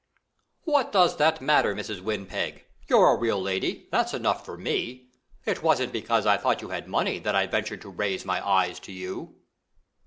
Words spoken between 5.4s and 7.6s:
It wasn't because I thought you had money that I